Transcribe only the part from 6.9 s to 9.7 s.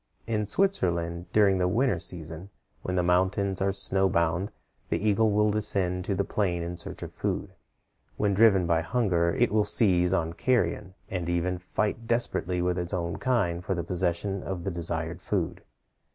of food. When driven by hunger, it will